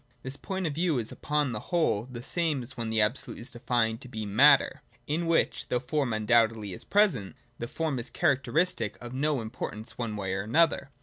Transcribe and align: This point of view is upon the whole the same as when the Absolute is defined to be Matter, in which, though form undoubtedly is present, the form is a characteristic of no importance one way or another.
This 0.23 0.35
point 0.35 0.65
of 0.65 0.73
view 0.73 0.97
is 0.97 1.11
upon 1.11 1.51
the 1.51 1.59
whole 1.69 2.07
the 2.11 2.23
same 2.23 2.63
as 2.63 2.75
when 2.75 2.89
the 2.89 2.99
Absolute 3.01 3.37
is 3.37 3.51
defined 3.51 4.01
to 4.01 4.07
be 4.07 4.25
Matter, 4.25 4.81
in 5.05 5.27
which, 5.27 5.67
though 5.67 5.79
form 5.79 6.11
undoubtedly 6.11 6.73
is 6.73 6.83
present, 6.83 7.35
the 7.59 7.67
form 7.67 7.99
is 7.99 8.09
a 8.09 8.13
characteristic 8.13 8.97
of 8.99 9.13
no 9.13 9.41
importance 9.41 9.99
one 9.99 10.15
way 10.15 10.33
or 10.33 10.41
another. 10.41 10.89